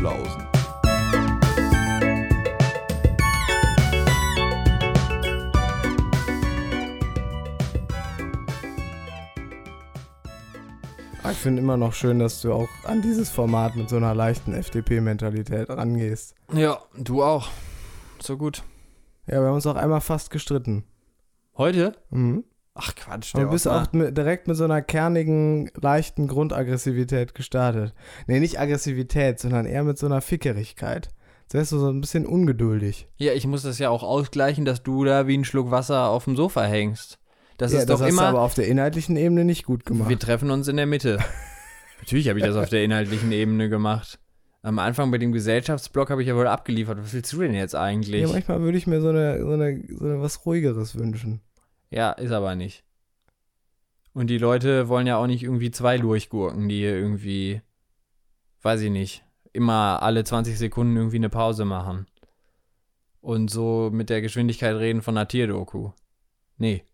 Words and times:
Flausen. 0.00 0.46
Ich 11.30 11.36
finde 11.36 11.62
immer 11.62 11.76
noch 11.76 11.92
schön, 11.92 12.18
dass 12.18 12.40
du 12.40 12.52
auch 12.52 12.68
an 12.84 13.02
dieses 13.02 13.30
Format 13.30 13.76
mit 13.76 13.88
so 13.90 13.96
einer 13.96 14.14
leichten 14.14 14.54
FDP-Mentalität 14.54 15.68
rangehst. 15.68 16.34
Ja, 16.52 16.80
du 16.96 17.22
auch. 17.22 17.48
So 18.20 18.36
gut. 18.38 18.62
Ja, 19.26 19.40
wir 19.40 19.48
haben 19.48 19.54
uns 19.54 19.66
auch 19.66 19.76
einmal 19.76 20.00
fast 20.00 20.30
gestritten. 20.30 20.84
Heute? 21.56 21.94
Mhm. 22.10 22.44
Ach 22.74 22.94
Quatsch, 22.94 23.34
du 23.34 23.50
bist 23.50 23.66
auch 23.66 23.92
mit, 23.92 24.16
direkt 24.16 24.46
mit 24.46 24.56
so 24.56 24.64
einer 24.64 24.80
kernigen, 24.80 25.70
leichten 25.74 26.28
Grundaggressivität 26.28 27.34
gestartet. 27.34 27.94
Nee, 28.26 28.38
nicht 28.38 28.60
Aggressivität, 28.60 29.40
sondern 29.40 29.66
eher 29.66 29.82
mit 29.82 29.98
so 29.98 30.06
einer 30.06 30.20
Fickerigkeit. 30.20 31.10
Du 31.52 31.64
so 31.64 31.88
ein 31.88 32.00
bisschen 32.00 32.26
ungeduldig. 32.26 33.08
Ja, 33.16 33.32
ich 33.32 33.44
muss 33.44 33.62
das 33.62 33.80
ja 33.80 33.90
auch 33.90 34.04
ausgleichen, 34.04 34.64
dass 34.64 34.84
du 34.84 35.04
da 35.04 35.26
wie 35.26 35.36
ein 35.36 35.44
Schluck 35.44 35.72
Wasser 35.72 36.08
auf 36.08 36.24
dem 36.24 36.36
Sofa 36.36 36.62
hängst. 36.62 37.18
Das 37.58 37.72
ja, 37.72 37.80
ist 37.80 37.88
das 37.88 37.98
doch 37.98 38.06
hast 38.06 38.12
du 38.12 38.16
immer. 38.16 38.28
aber 38.28 38.40
auf 38.42 38.54
der 38.54 38.68
inhaltlichen 38.68 39.16
Ebene 39.16 39.44
nicht 39.44 39.64
gut 39.64 39.84
gemacht. 39.84 40.08
Wir 40.08 40.18
treffen 40.18 40.52
uns 40.52 40.68
in 40.68 40.76
der 40.76 40.86
Mitte. 40.86 41.18
Natürlich 41.98 42.28
habe 42.28 42.38
ich 42.38 42.44
das 42.44 42.54
auf 42.54 42.68
der 42.68 42.84
inhaltlichen 42.84 43.32
Ebene 43.32 43.68
gemacht. 43.68 44.20
Am 44.62 44.78
Anfang 44.78 45.10
bei 45.10 45.18
dem 45.18 45.32
Gesellschaftsblock 45.32 46.10
habe 46.10 46.22
ich 46.22 46.28
ja 46.28 46.36
wohl 46.36 46.46
abgeliefert. 46.46 46.98
Was 47.02 47.12
willst 47.12 47.32
du 47.32 47.40
denn 47.40 47.54
jetzt 47.54 47.74
eigentlich? 47.74 48.22
ja, 48.22 48.28
manchmal 48.28 48.60
würde 48.60 48.78
ich 48.78 48.86
mir 48.86 49.00
so 49.00 49.08
eine, 49.08 49.40
so 49.40 49.50
eine, 49.50 49.82
so 49.88 50.04
eine 50.04 50.20
was 50.20 50.46
ruhigeres 50.46 50.96
wünschen. 50.96 51.40
Ja, 51.90 52.12
ist 52.12 52.32
aber 52.32 52.54
nicht. 52.54 52.84
Und 54.12 54.28
die 54.28 54.38
Leute 54.38 54.88
wollen 54.88 55.06
ja 55.06 55.16
auch 55.16 55.26
nicht 55.26 55.42
irgendwie 55.42 55.70
zwei 55.70 55.96
Lurchgurken, 55.96 56.68
die 56.68 56.78
hier 56.78 56.96
irgendwie, 56.96 57.62
weiß 58.62 58.80
ich 58.80 58.90
nicht, 58.90 59.24
immer 59.52 60.02
alle 60.02 60.24
20 60.24 60.58
Sekunden 60.58 60.96
irgendwie 60.96 61.16
eine 61.16 61.28
Pause 61.28 61.64
machen. 61.64 62.06
Und 63.20 63.50
so 63.50 63.90
mit 63.92 64.10
der 64.10 64.22
Geschwindigkeit 64.22 64.74
reden 64.76 65.02
von 65.02 65.16
einer 65.16 65.28
Tierdoku. 65.28 65.92
Nee. 66.56 66.84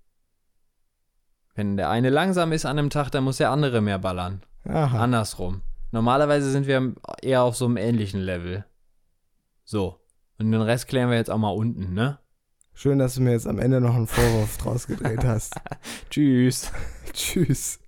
Wenn 1.55 1.77
der 1.77 1.89
eine 1.89 2.11
langsam 2.11 2.53
ist 2.53 2.67
an 2.67 2.79
einem 2.79 2.91
Tag, 2.91 3.11
dann 3.11 3.25
muss 3.25 3.39
der 3.39 3.51
andere 3.51 3.81
mehr 3.81 3.99
ballern. 3.99 4.43
Aha. 4.65 4.99
Andersrum. 4.99 5.63
Normalerweise 5.93 6.51
sind 6.51 6.67
wir 6.67 6.95
eher 7.23 7.43
auf 7.43 7.57
so 7.57 7.65
einem 7.65 7.77
ähnlichen 7.77 8.21
Level. 8.21 8.65
So. 9.65 10.01
Und 10.39 10.51
den 10.51 10.61
Rest 10.61 10.89
klären 10.89 11.09
wir 11.09 11.17
jetzt 11.17 11.31
auch 11.31 11.39
mal 11.39 11.51
unten, 11.51 11.95
ne? 11.95 12.19
Schön, 12.79 12.99
dass 12.99 13.15
du 13.15 13.23
mir 13.23 13.33
jetzt 13.33 13.47
am 13.47 13.59
Ende 13.59 13.81
noch 13.81 13.95
einen 13.95 14.07
Vorwurf 14.07 14.59
draus 14.59 14.87
gedreht 14.87 15.25
hast. 15.25 15.55
Tschüss. 16.11 16.71
Tschüss. 17.15 17.79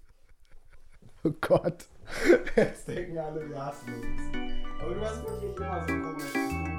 Oh 1.22 1.30
Gott. 1.42 1.84
Jetzt 2.56 2.88
denken 2.88 3.18
alle, 3.18 3.46
wir 3.50 3.66
hassen 3.66 3.92
uns. 3.92 4.80
Aber 4.80 4.94
du 4.94 5.00
hast 5.02 5.22
wirklich 5.24 5.56
immer 5.58 5.86
so 5.86 5.92
komisch. 5.92 6.77